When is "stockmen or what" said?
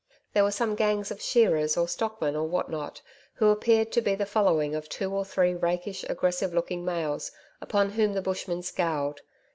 1.87-2.71